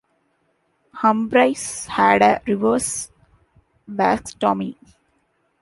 Humphrys 0.95 1.85
had 1.85 2.23
a 2.23 2.41
reverse 2.47 3.11
vasectomy. 3.87 4.73